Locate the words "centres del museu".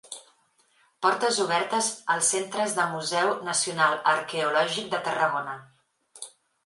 2.35-3.31